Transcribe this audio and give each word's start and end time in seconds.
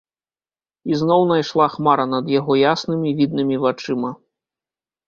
Ізноў 0.95 1.21
найшла 1.33 1.67
хмара 1.75 2.05
над 2.17 2.33
яго 2.39 2.59
яснымі, 2.73 3.09
віднымі 3.21 3.55
вачыма. 3.69 4.11